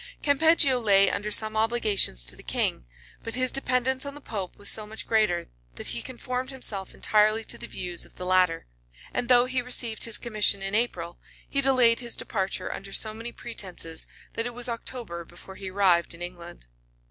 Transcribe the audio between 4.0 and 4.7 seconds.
on the pope was